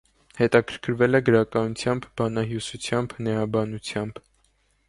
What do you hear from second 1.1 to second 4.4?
է գրականությամբ, բանահյուսությամբ, հնէաբանությամբ։